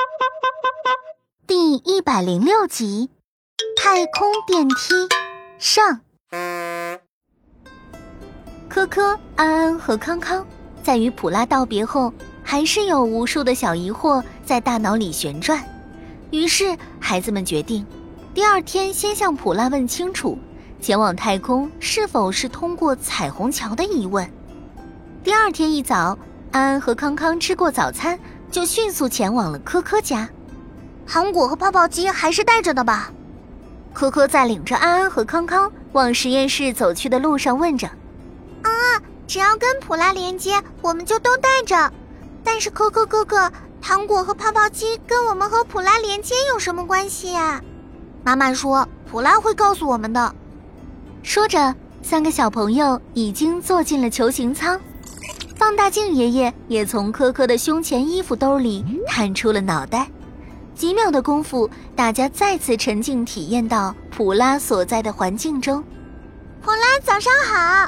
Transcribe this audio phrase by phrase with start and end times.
[1.46, 3.10] 第一百零六集，
[3.76, 5.08] 太空电梯
[5.58, 6.00] 上。
[8.68, 10.46] 科科、安安和康康
[10.82, 15.62] 在与普拉道别后，还是有无数的小疑惑在大脑里旋转。
[16.30, 17.84] 于是，孩子们决定，
[18.32, 20.38] 第二天先向普拉问清楚，
[20.80, 24.30] 前往太空是否是通过彩虹桥的疑问。
[25.24, 26.16] 第二天一早，
[26.52, 28.18] 安安和康康吃过早餐，
[28.50, 30.28] 就迅速前往了科科家。
[31.06, 33.10] 糖果和泡泡机还是带着的吧？
[33.92, 37.88] 科科在领着安安和康康往实验室走去的路上问着。
[38.62, 38.70] 啊，
[39.26, 41.92] 只要跟普拉连接，我们就都带着。
[42.44, 43.50] 但是科科哥哥，
[43.82, 47.60] 糖果和泡泡机跟我们和普拉连接有什么关系呀？
[48.22, 50.34] 妈妈说普拉会告诉我们的。
[51.22, 54.80] 说着，三个小朋友已经坐进了球形舱。
[55.60, 60.06] 放大镜爷爷也从科科的胸前衣服兜里探出了脑袋。
[60.74, 65.84] 几秒的功夫，大家再次沉浸体验到普拉所在的环境中。
[66.62, 67.86] 普拉，早上好！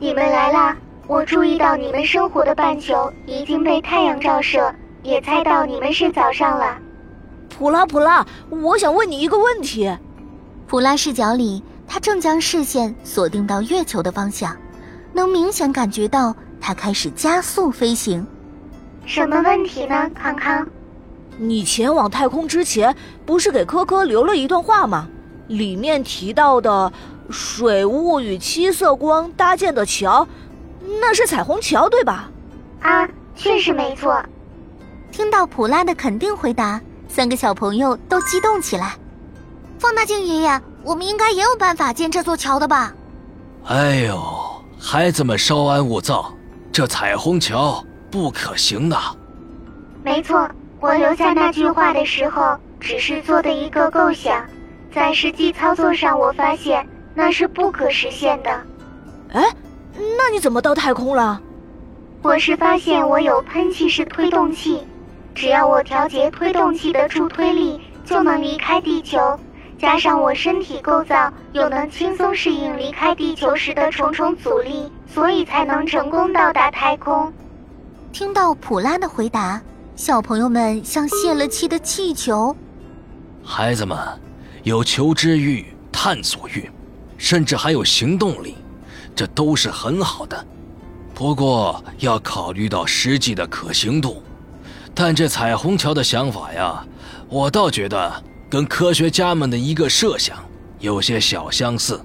[0.00, 0.76] 你们来啦！
[1.06, 6.76] 我注意到你们生活的半球已经被太阳照射，也猜到你们是早上了。
[7.48, 9.88] 普拉，普拉，我想问你一个问题。
[10.66, 14.56] 普拉视角里，他正将视线锁定到月球的方向，
[15.12, 18.26] 能明显感觉到他开始加速飞行。
[19.06, 20.66] 什么问题呢，康康？
[21.38, 25.08] 你前往太空之前，不是给科科留了一段话吗？
[25.46, 26.92] 里面提到的
[27.30, 30.26] 水雾与七色光搭建的桥，
[31.00, 32.30] 那是彩虹桥，对吧？
[32.82, 34.22] 啊，确实没错。
[35.10, 38.96] 听到普拉的肯定回答，三个小朋友都激动起来。
[39.78, 42.92] 放大镜爷爷，我们应该也有办法建这座桥的吧？
[43.64, 44.20] 哎呦，
[44.78, 46.34] 孩子们稍安勿躁，
[46.78, 48.96] 这彩虹桥不可行的。
[50.04, 50.48] 没错。
[50.78, 54.46] 我留下那句话的时候，只是做的一个构想，
[54.94, 58.50] 在实际操作上，我发现那是不可实现的。
[59.32, 59.44] 哎，
[60.16, 61.40] 那你怎么到太空了？
[62.22, 64.86] 我是发现我有喷气式推动器，
[65.34, 69.18] 只要我调节推动器的助推力，就能离开地球。
[69.80, 77.32] 加上我身体构造又能轻松适应离开地球时的重重阻力，所以才能成功到达太空。
[78.12, 79.60] 听到普拉的回答。
[79.94, 82.54] 小朋友们像泄了气的气球。
[83.42, 83.98] 孩子们
[84.62, 86.70] 有求知欲、探索欲，
[87.16, 88.54] 甚至还有行动力，
[89.16, 90.46] 这都是很好的。
[91.12, 94.22] 不过要考虑到实际的可行度。
[94.94, 96.84] 但这彩虹桥的想法呀，
[97.28, 100.38] 我倒觉得跟科学家们的一个设想
[100.78, 102.00] 有些小相似。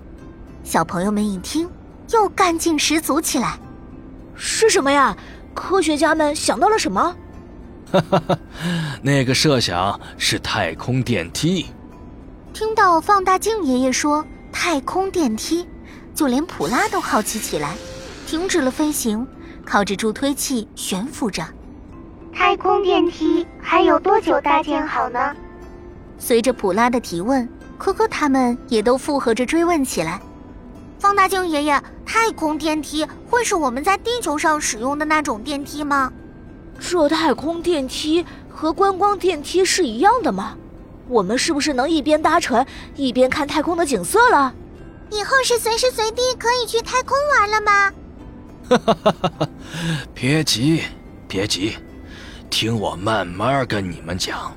[0.64, 1.70] 小朋友们一听，
[2.12, 3.58] 又干劲十足起来。
[4.36, 5.16] 是什么呀？
[5.54, 7.16] 科学家们想到了什么？
[7.92, 8.40] 哈哈哈，
[9.02, 11.68] 那个设想是太空电梯。
[12.52, 15.68] 听到放大镜爷爷说太空电梯，
[16.14, 17.76] 就连普拉都好奇起来，
[18.26, 19.26] 停止了飞行，
[19.64, 21.46] 靠着助推器悬浮着。
[22.34, 25.34] 太空电梯还有多久搭建好呢？
[26.26, 27.46] 随着普拉的提问，
[27.78, 30.22] 科科他们也都附和着追问起来。
[30.98, 36.14] 放大镜爷爷，太空电梯会是我们在地球上使用的那种电梯吗？
[36.80, 40.56] 这太空电梯和观光电梯是一样的吗？
[41.10, 44.56] 我们是不是能一边搭乘一边看太空的景色了？
[45.10, 47.92] 以后是随时随地可以去太空玩了吗？
[48.70, 49.50] 哈哈哈哈哈！
[50.14, 50.84] 别急，
[51.28, 51.76] 别急，
[52.50, 54.56] 听我慢慢跟你们讲。